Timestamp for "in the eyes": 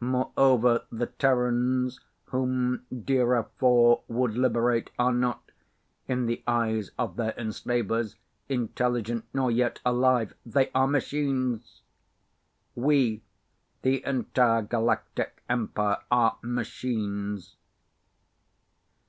6.08-6.90